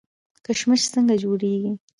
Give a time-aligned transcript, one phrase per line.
[0.45, 1.71] کشمش څنګه جوړیږي؟